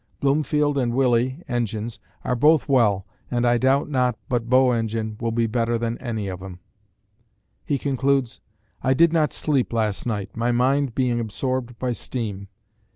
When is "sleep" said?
9.31-9.71